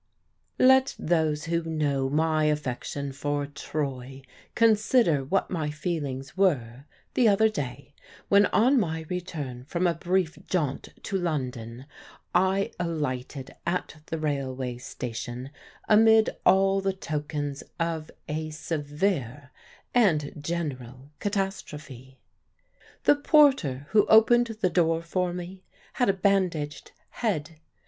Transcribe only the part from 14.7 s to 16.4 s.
station amid